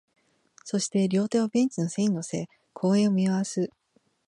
[0.63, 3.69] そして、両手をベンチの背に乗せ、公園を見回す